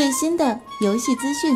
[0.00, 1.54] 最新的游戏资讯，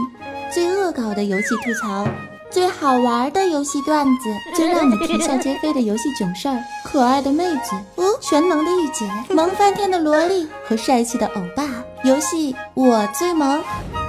[0.52, 2.06] 最恶搞的游戏吐槽，
[2.50, 11.64] 最好玩的游戏段子， 最让你啼笑皆非的游戏囧事儿，可爱的妹子，哦，全能的御姐， 萌翻天的萝莉和帅气的欧巴，
[12.04, 13.64] 游戏我最萌，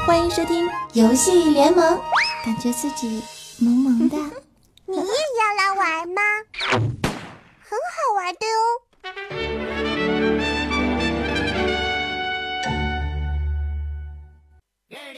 [0.06, 1.98] 欢迎收听游戏联盟，
[2.44, 3.24] 感觉自己
[3.60, 4.18] 萌萌的。
[4.86, 6.22] 你也要来玩吗？
[6.62, 8.85] 很好玩的哦。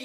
[0.00, 0.04] 嗯，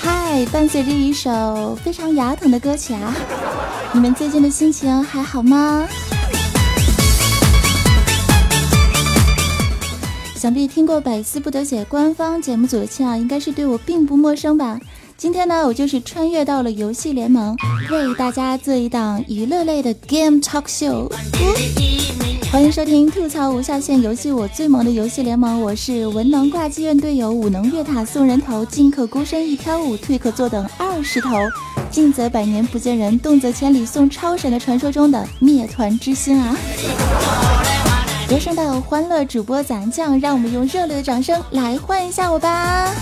[0.00, 3.14] 嗨，伴随着一首非常牙疼的歌曲啊，
[3.92, 5.86] 你们最近的心情还好吗？
[10.34, 14.78] 想必听过百思不得解官方节目组的亲啊，应该是对我并不陌生吧。
[15.22, 17.56] 今天呢，我就是穿越到了游戏联盟，
[17.92, 21.12] 为大家做一档娱乐类的 Game Talk Show。
[22.50, 31.30] 欢迎收听吐槽无下限游戏，我最萌的游戏联盟，我是文能挂机院队友，武能越塔送人头，进可孤身一挑五，退可坐等二十头，
[31.88, 36.56] 静则百年不见人，动则千里送超神的传说中的灭团之星啊！
[38.28, 42.92] 歌声道欢乐主播咱酱，让我们用热烈的掌声来欢迎一下我吧！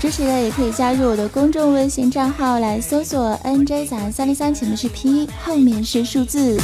[0.00, 6.58] 支持的也可以加入我的公众微信账号来搜索 NJ 早安三零三，前面是拼音，后面是数字。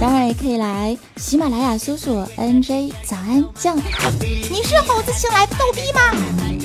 [0.00, 3.76] 当然也可以来喜马拉雅搜索 NJ 早安酱。
[3.76, 6.00] 你是猴子请来的逗逼吗？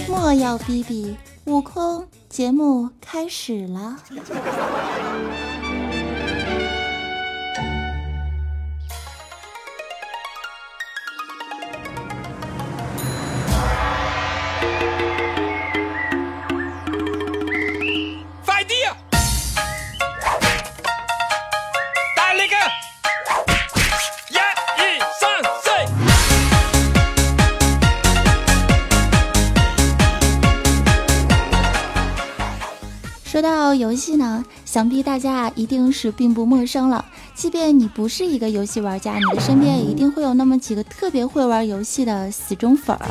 [0.07, 1.15] 莫要逼逼，
[1.45, 3.97] 悟空节目开始了。
[33.91, 37.03] 游戏呢，想必大家一定是并不陌生了。
[37.35, 43.05] 即便你不是一个游戏玩家，你的身边也一定会有那么几个特别会玩游戏的死忠粉儿。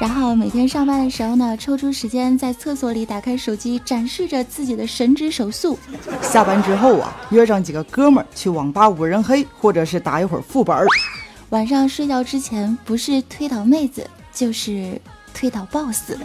[0.00, 5.78] 然后每天上班的时候呢，抽出时间在厕所里打开手机，展示着自己的神之手速。
[6.22, 10.74] 下班之后啊，约上几个哥们儿去网吧五人黑，或者是打一会儿副本。
[11.50, 14.98] 晚上睡觉之前，不是推倒妹子，就是
[15.34, 16.16] 推倒 BOSS。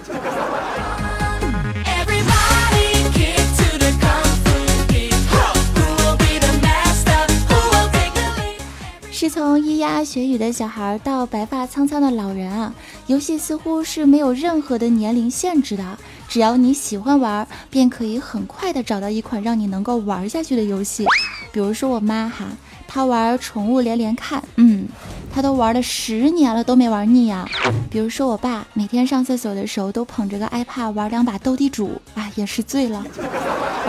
[9.19, 12.73] 是从咿呀学语的小孩到白发苍苍的老人啊，
[13.07, 15.97] 游戏似乎是没有任何的年龄限制的，
[16.29, 21.03] 只要你喜欢玩，便可以很快的找到一款让你能够玩下去的游戏。
[21.51, 22.45] 比如说我妈哈，
[22.87, 24.87] 她玩宠物连连看，嗯，
[25.29, 27.45] 她都玩了十年了都没玩腻啊。
[27.89, 33.03] 比如说我爸，每天上厕所的时候都捧着个 iPad 玩两把斗地主，啊，也是醉了。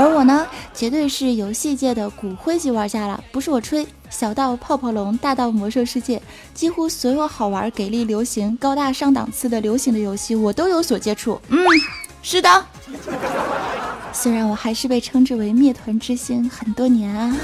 [0.00, 3.86] 而我呢，绝对是游戏界的骨灰级玩家了，不是我吹。
[4.08, 6.22] 小到泡泡龙，大到魔兽世界，
[6.54, 11.38] 几乎所有好玩、给力、流行、高大上档次的流行的游戏，我都有所接触。
[11.48, 11.58] 嗯，
[12.22, 12.64] 是的。
[14.10, 17.36] 虽然我还是被称之为灭团之星很多年啊。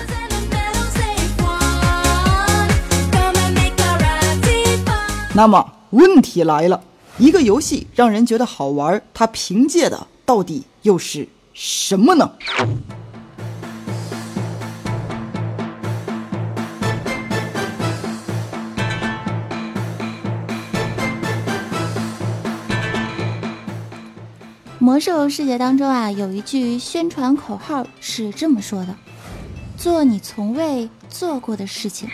[5.34, 6.80] 那么问题来了，
[7.18, 11.28] 一个游戏让人觉得好玩，它凭借的到底又是
[11.58, 12.30] 什么呢？
[24.78, 28.94] 魔兽世界当中啊，有一句宣传口号是这么说的
[29.78, 32.06] ：“做你从未做过的事情。”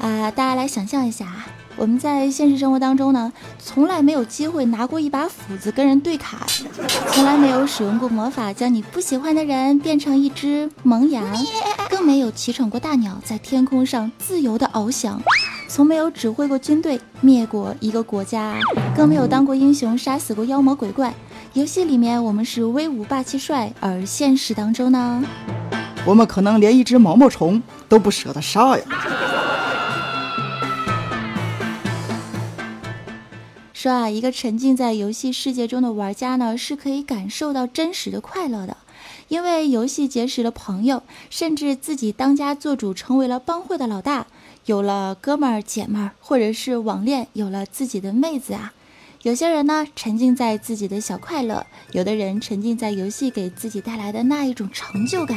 [0.00, 1.46] 啊，大家来想象一下啊，
[1.76, 6.40] 我们在现实生活当中呢，从来没有机会拿过一把斧子跟人对砍，
[7.12, 11.24] 从来没有使用过魔法将你不喜欢的人变成一只萌羊，
[11.90, 15.20] 更没有骑乘过大鸟在天空上自由的翱翔。
[15.68, 18.54] 从没有指挥过军队灭过一个国家，
[18.96, 21.12] 更没有当过英雄杀死过妖魔鬼怪。
[21.52, 25.22] 游戏里面我们是威武霸气帅，而现实当中呢，
[26.06, 28.84] 我们可能连一只毛毛虫都不舍得杀呀。
[33.76, 38.74] 说啊，一个沉浸在游戏世界中的玩家呢，是可以感受到真实的快乐的，
[39.28, 44.28] 因为游戏结识了朋友，甚至自己当家做主，成为了帮会的老大。
[44.64, 48.72] 有了哥们儿姐们儿，或者是网恋，有了自己的妹子啊。
[49.20, 55.36] 有些人呢沉浸在自己的小快乐，有的人沉浸在游戏给自己带来的那一种成就感，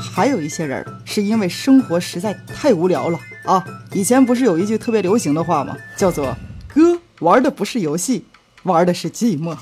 [0.00, 3.64] 还有一些人是因为生活实在太无聊了啊。
[3.92, 5.76] 以前不是有一句特别流行的话吗？
[5.96, 6.34] 叫做
[6.72, 8.24] “哥玩的不是游戏，
[8.62, 9.56] 玩的是寂寞”。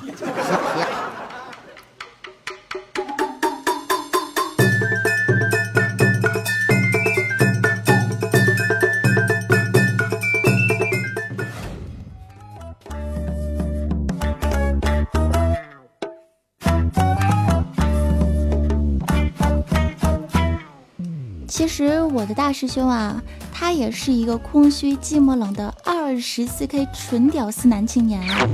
[22.19, 23.23] 我的大师兄啊，
[23.53, 28.45] 他也是一个空虚、寂寞、冷的二十四 K 纯屌丝男青年啊。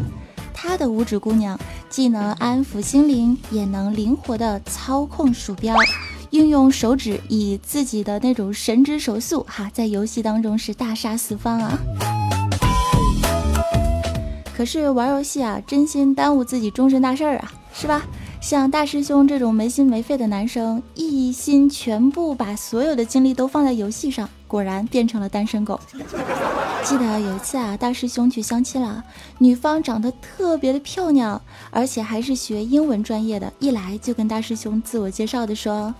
[0.52, 1.58] 他的五指姑娘
[1.88, 5.74] 既能安抚心灵，也能灵活的操控鼠标，
[6.28, 11.78] 运用手指以自己的那种神之手速，哈，在游戏当中是大杀四方啊。
[14.54, 18.02] 可是玩游戏啊，真心耽误自己终身大事儿啊，是吧？
[18.44, 25.80] 像大师兄这种没心没肺的男生，一心全部把所有的精力都放在游戏上，果然变成了单身狗。
[26.84, 29.02] 记得有一次啊，大师兄去相亲了，
[29.38, 35.94] 女方长得特别的漂亮，而且还是学英文专业的，一来就跟大师兄自我介绍的说：“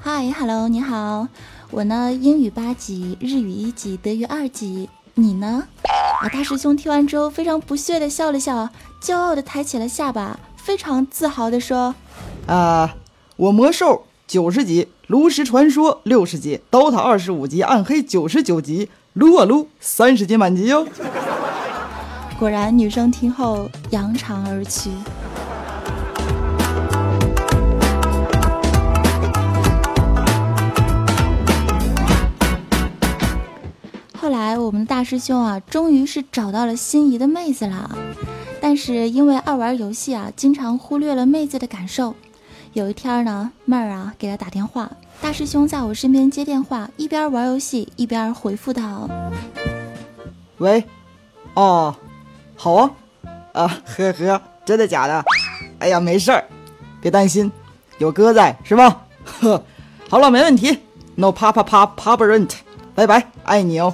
[0.00, 1.28] 嗨，hello，你好，
[1.70, 5.64] 我呢英语八级，日语一级，德语二级，你呢？”
[6.22, 8.70] 啊，大师兄听完之后非常不屑的笑了笑，
[9.02, 10.40] 骄傲的抬起了下巴。
[10.70, 11.96] 非常自豪地说
[12.46, 12.94] ：“啊，
[13.34, 20.86] 我魔兽九十级，炉石传说六十级，刀塔二十五级，暗黑九十九级，撸啊撸三十级满级哟。”
[22.38, 24.90] 果然，女生听后扬长而去。
[34.16, 37.90] 后来，我们的大师兄啊，终于是找到了心仪的妹子了。
[38.70, 42.14] 但是因为爱玩游戏啊，经常忽略了妹子的感受。
[42.72, 44.88] 有一天呢，妹儿啊给他打电话，
[45.20, 49.10] 大师兄在我身边接电话，一边玩游戏一边回复道
[50.58, 50.84] ：“喂，
[51.54, 51.92] 哦，
[52.54, 52.90] 好啊，
[53.54, 55.24] 啊呵呵，真的假的？
[55.80, 56.44] 哎呀，没事儿，
[57.00, 57.50] 别担心，
[57.98, 59.04] 有哥在是吧？
[59.40, 59.60] 呵，
[60.08, 60.78] 好了，没问题
[61.16, 62.52] ，no 啪啪啪啪 p rent，
[62.94, 63.92] 拜拜，爱你哦。”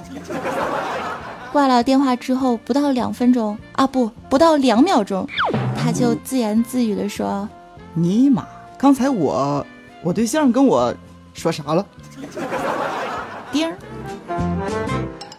[1.51, 5.27] 挂了电话之后，不到两分钟啊，不，不到两秒钟，
[5.75, 7.47] 他就自言自语的说
[7.93, 8.45] ：“尼玛，
[8.77, 9.65] 刚才我，
[10.03, 10.93] 我对象跟我
[11.33, 11.85] 说啥了？”
[13.51, 13.77] 丁儿，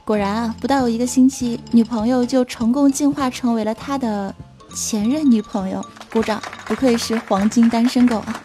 [0.05, 4.35] 果然啊，不到一个星期，女朋友就成功进化成为了他的
[4.75, 5.85] 前任女朋友。
[6.11, 8.41] 鼓掌，不愧是黄金单身狗啊！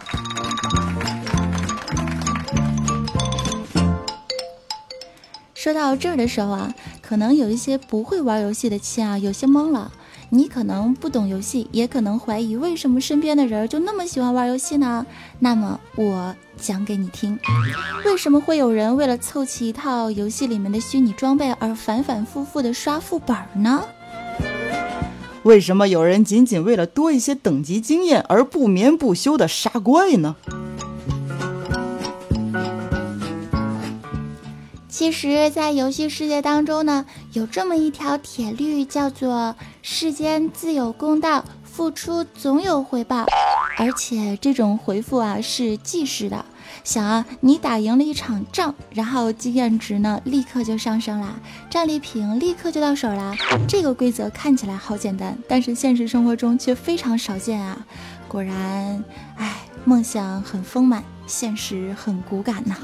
[5.54, 6.70] 说到这儿的时候啊，
[7.14, 9.92] 可能有一些不会玩游戏的亲啊，有些懵了。
[10.30, 15.06] 你可能不懂游戏，也可能怀疑为什么身边的人就那么喜欢玩游戏呢？
[15.38, 17.38] 那么我讲给你听，
[18.04, 23.84] 为什么会有人为了凑齐一套游戏里面的虚拟装备而反反复复的刷副本呢？
[25.44, 30.34] 为什么有人仅仅为了多一些等级经验而不眠不休的杀怪呢？
[34.96, 43.26] 其实，在游戏世界当中呢，有这么一条铁律，叫做“世间自有公道，付出总有回报”。
[43.76, 46.44] 而且这种回复啊是即时的。
[46.84, 51.34] 想啊，你打赢了一场仗，然后经验值呢立刻就上升啦，
[51.68, 53.34] 战利品立刻就到手啦。
[53.66, 57.84] 这个规则看起来好简单，但是现实生活中却非常少见啊。
[58.28, 59.02] 果然，
[59.34, 62.76] 唉，梦想很丰满，现实很骨感呐。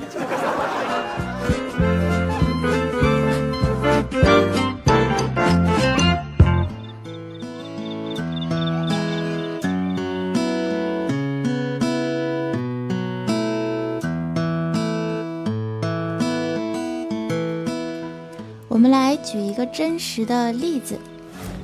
[19.25, 20.99] 举一个真实的例子，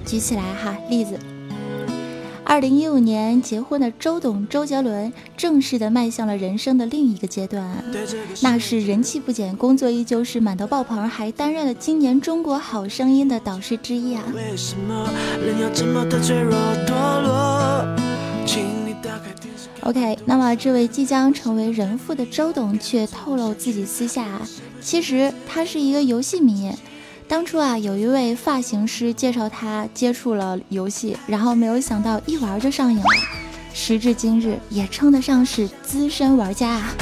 [0.04, 1.18] 举起来哈，例子。
[2.48, 7.82] 二零一五年结婚的周董周杰伦正式的迈向了人生的另一个阶段，
[8.40, 14.22] 那是人气不减，工作依旧是满头爆棚，还担任了今年中国好声音的导师之一啊。
[19.80, 24.40] OK，那么这位即将成为人父的周董却透露自己私下，
[24.80, 26.72] 其实他是一个游戏迷。
[27.28, 33.04] 当初啊，有一位发型师介绍他接触了游戏，然后没有想到一玩就上瘾了，
[33.75, 36.95] 时至今日也称得上是资深玩家啊。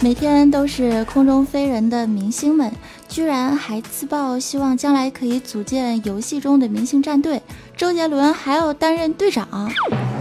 [0.00, 2.70] 每天都是空中飞人的明星们，
[3.12, 7.42] 居然还自曝希望将来可以组建游戏中的明星战队，
[7.76, 9.70] 周杰伦还要担任队长。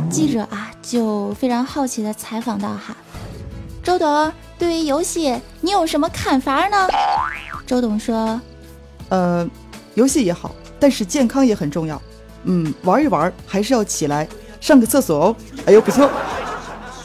[0.09, 2.93] 记者啊，就非常好奇的采访到哈，
[3.81, 4.29] 周董，
[4.59, 6.89] 对于游戏你有什么看法呢？
[7.65, 8.41] 周董说，
[9.07, 9.49] 呃，
[9.93, 12.01] 游戏也好，但是健康也很重要。
[12.43, 14.27] 嗯，玩一玩还是要起来
[14.59, 15.35] 上个厕所哦。
[15.65, 16.11] 哎呦，不错。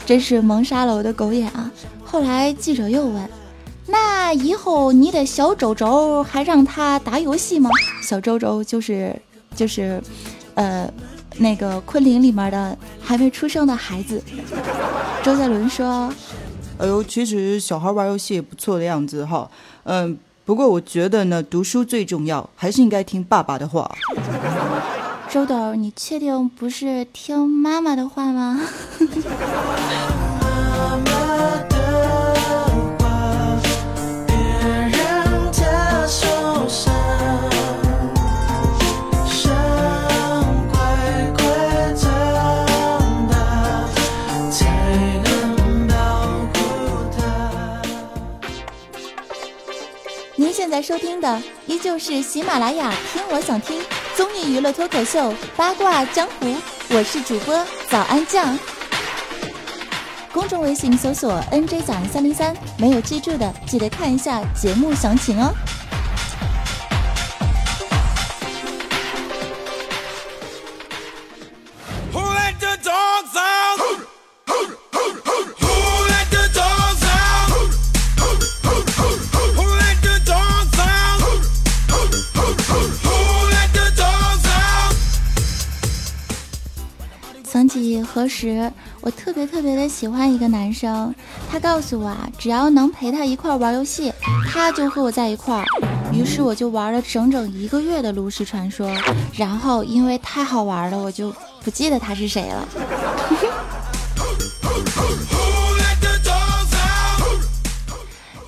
[0.05, 1.71] 真是蒙杀了我的狗眼啊！
[2.03, 3.29] 后来记者又问
[3.87, 7.69] ：“那以后你的小周周还让他打游戏吗？”
[8.03, 9.15] 小周周就是
[9.55, 10.01] 就是，
[10.55, 10.91] 呃，
[11.37, 14.21] 那个昆凌里面的还没出生的孩子。
[15.23, 16.13] 周杰伦说
[16.77, 19.49] 哎呦，其实小孩玩游戏也不错的样子哈。
[19.83, 23.89] 嗯，不过我觉得呢，读书最重要，还是应该听爸爸的话。
[25.29, 28.61] ：“周董，你确定不是听妈妈的话吗？”
[50.77, 53.81] 在收听的依旧是喜马拉雅“听我想听”
[54.15, 56.45] 综艺娱乐脱口秀《八卦江湖》，
[56.91, 58.55] 我是主播早安酱。
[60.31, 65.51] 公众微信搜索 “nj 早安三零三”，没有记住的记得看一下节目详情哦。
[88.17, 88.71] 何时，
[89.01, 91.13] 我特别特别的喜欢一个男生，
[91.51, 94.11] 他告诉我啊，只要能陪他一块玩游戏，
[94.49, 95.63] 他就和我在一块儿。
[96.11, 98.91] 于是我就玩了整整一个月的炉石传说，
[99.35, 101.31] 然后因为太好玩了，我就
[101.63, 102.67] 不记得他是谁了。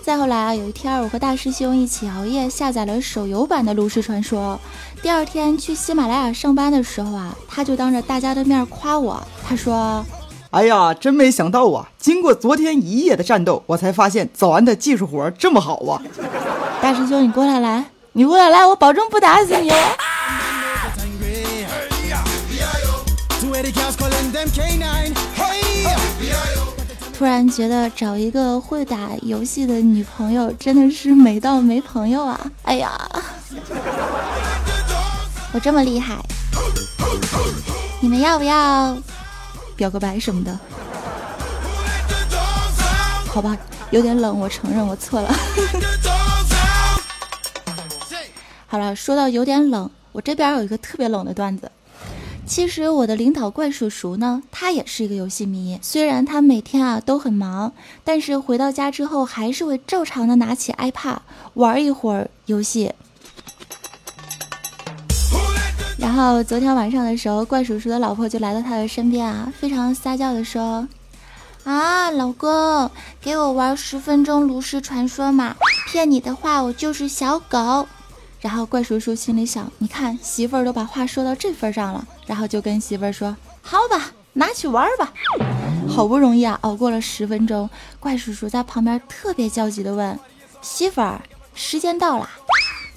[0.09, 4.59] 再后来啊，有一天我和大师兄一起熬夜下载了手游版的炉石传说。
[5.03, 10.03] 第二天去喜马拉雅上班的时候啊，他就当着大家的面夸我，他说。
[10.49, 11.87] 哎呀，真没想到啊！
[11.99, 16.01] 经过昨天一夜的战斗，我才发现早安的技术活儿这么好啊！
[16.81, 19.75] 大师兄，你过来来，你过来来，我保证不打死你哦。
[27.19, 32.39] 突然觉得找一个会打游戏的女朋友真的是美到没朋友啊！
[32.63, 32.97] 哎呀，
[35.51, 36.15] 我这么厉害，
[37.99, 38.97] 你们要不要
[39.75, 40.57] 表个白什么的？
[43.27, 43.57] 好吧，
[43.91, 45.27] 有点冷，我承认我错了。
[48.65, 51.69] 好了，说到有点冷，我这边有一个特别冷的段子。
[52.49, 55.77] 其实我的领导怪叔叔呢，他也是一个游戏迷。
[55.83, 57.71] 虽然他每天啊都很忙，
[58.03, 61.17] 但是回到家之后还是会照常的拿起 iPad
[61.53, 62.91] 玩一会儿游戏。
[65.99, 70.87] 然后昨天晚上的时候，怪叔叔的老婆就来到他的身边啊，非常撒娇的说
[71.65, 72.89] ：“啊，老公，
[73.21, 75.55] 给我玩十分钟炉石传说嘛！
[75.91, 77.87] 骗你的话，我就是小狗。”
[78.39, 85.13] 然后怪叔叔心里想：“你看媳妇儿都把话说到这份上了。”然后就跟媳妇儿说：“好吧，拿去玩吧。”
[85.89, 87.69] 好不容易啊，熬过了十分钟，
[87.99, 90.17] 怪叔叔在旁边特别焦急的问
[90.61, 91.21] ：“媳妇儿，
[91.53, 92.29] 时间到啦？”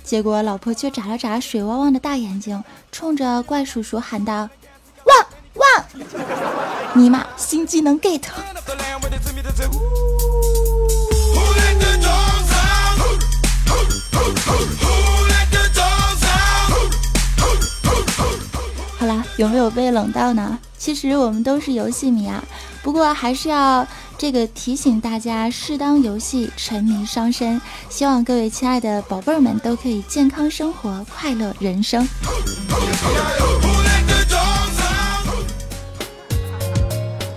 [0.05, 4.49] 结果老婆却眨了眨水汪汪的大眼睛，冲着怪叔叔喊道
[5.07, 5.85] ：“汪汪！
[6.95, 8.23] 尼玛，新技能 get！”
[19.43, 20.57] 有没有被冷到呢？
[20.79, 22.45] 其实我们都是游戏迷啊，
[22.81, 23.85] 不过还是要
[24.17, 27.61] 这个提醒大家，适当游戏沉迷伤身。
[27.91, 32.07] 希望各位亲爱的宝贝儿们都可以健康生活，快乐人生。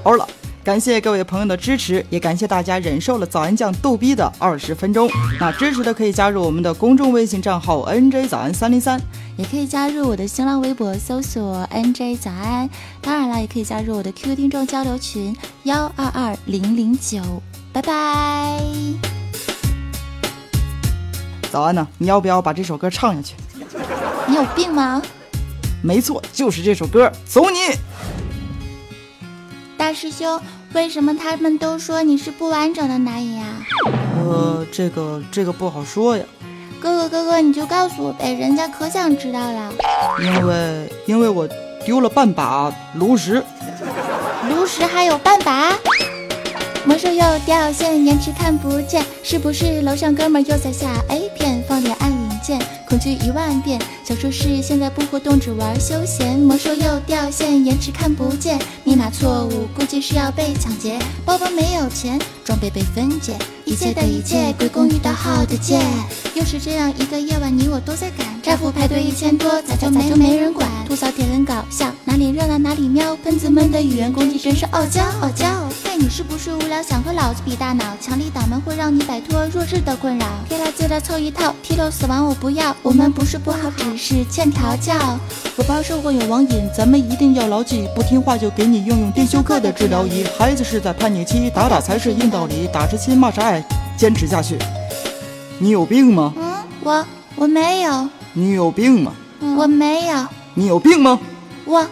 [0.03, 0.29] 欧了，
[0.65, 5.07] 感谢各位朋友的支持，也感谢大家忍受了早安酱逗逼的二十分钟。
[5.39, 8.99] 那支持的可以加入我们的公众微信账号 NJ 早安三零三。
[9.37, 12.67] 也可以加入我的新浪微博，搜索 NJ 早安。
[12.99, 17.21] 当然了，也可以加入我的 QQ 听众交流群幺二二零零九。
[17.71, 18.59] 拜拜。
[21.51, 23.35] 早安呢，你要不要把这首歌唱下去？
[24.27, 24.99] 你有病吗？
[25.83, 27.77] 没错，就是这首歌，走你！
[29.77, 30.39] 大师兄，
[30.73, 33.45] 为什么他们都说你是不完整的男人呀？
[34.17, 36.23] 呃，这个这个不好说呀，
[36.79, 39.73] 哥哥哥哥，你就告诉我呗，人家可想知道了。
[40.19, 41.47] 因为因为我
[41.85, 43.43] 丢了半把炉石。
[44.49, 45.73] 炉石还有半把，
[46.85, 51.63] 魔兽又掉线，延迟看不见，是不是楼上哥们儿又在下 A 片？
[51.67, 53.79] 放点暗影剑，恐惧一万遍。
[54.03, 56.37] 小说是现在不活动，只玩休闲。
[56.39, 60.99] 魔兽又掉线，延迟看不见，密码错误，估计是要被抢劫。
[61.25, 65.81] 包包没有钱，装备被分解，一切的一切归功于盗号的剑。
[66.35, 70.69] 又是这样一个夜晚，你我都在赶，战俘排队一千多，咋就没就没人管？
[70.87, 75.47] 吐槽铁人搞笑，哪里热闹哪里喵，喷子们的语言攻击真是傲娇傲娇。
[75.95, 77.85] 嘿，你是不是无聊，想和老子比大脑？
[78.01, 80.25] 强力挡门会让你摆脱弱智的困扰。
[80.49, 84.93] 别来自来凑一套，踢漏死亡我不要，我们不是不好，只是欠调教。
[85.55, 90.25] 我爸说会有网瘾，咱们一定要牢记，不听话就给你用用电休克的治疗仪。
[90.37, 94.59] 孩子是在叛逆期，打打才是硬道理，打是亲，骂是爱，坚持下去。
[95.59, 96.33] 你有病吗？
[96.35, 97.05] 嗯，我
[97.37, 99.13] 我没有，你有病吗？
[99.55, 100.27] 我没有。
[100.55, 101.17] 你有病吗？
[101.63, 101.87] 我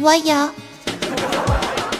[0.00, 0.50] 我有。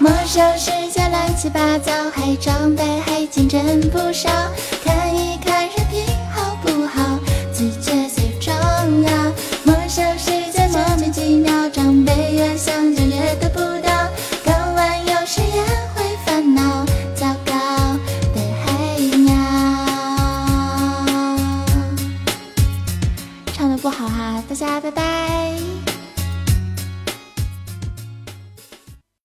[0.02, 4.28] 魔兽世界乱七八糟，还装备还竞争不少，